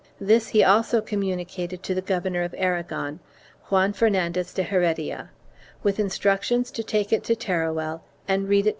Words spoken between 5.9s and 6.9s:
instructions to